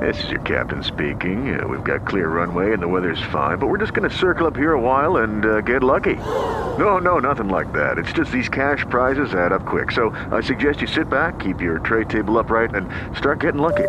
This 0.00 0.22
is 0.24 0.30
your 0.30 0.40
captain 0.40 0.82
speaking. 0.82 1.58
Uh, 1.60 1.66
we've 1.66 1.84
got 1.84 2.06
clear 2.06 2.28
runway 2.28 2.72
and 2.72 2.82
the 2.82 2.88
weather's 2.88 3.20
fine, 3.32 3.58
but 3.58 3.66
we're 3.66 3.78
just 3.78 3.92
going 3.92 4.08
to 4.08 4.16
circle 4.16 4.46
up 4.46 4.56
here 4.56 4.72
a 4.72 4.80
while 4.80 5.18
and 5.18 5.44
uh, 5.44 5.60
get 5.60 5.82
lucky. 5.82 6.14
No, 6.78 6.98
no, 6.98 7.18
nothing 7.18 7.48
like 7.48 7.72
that. 7.74 7.98
It's 7.98 8.12
just 8.12 8.30
these 8.32 8.48
cash 8.48 8.84
prizes 8.88 9.34
add 9.34 9.52
up 9.52 9.66
quick. 9.66 9.92
So 9.92 10.10
I 10.32 10.40
suggest 10.40 10.80
you 10.80 10.86
sit 10.86 11.10
back, 11.10 11.38
keep 11.40 11.60
your 11.60 11.78
tray 11.80 12.04
table 12.04 12.38
upright, 12.38 12.74
and 12.74 12.88
start 13.16 13.40
getting 13.40 13.60
lucky. 13.60 13.88